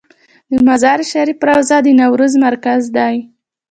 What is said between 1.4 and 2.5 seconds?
روضه د نوروز